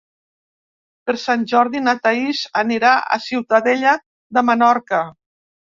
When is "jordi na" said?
1.51-1.95